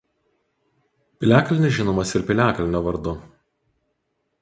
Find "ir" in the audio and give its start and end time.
2.19-2.27